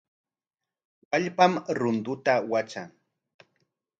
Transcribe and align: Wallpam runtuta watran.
Wallpam 1.11 1.53
runtuta 1.79 2.33
watran. 2.53 2.89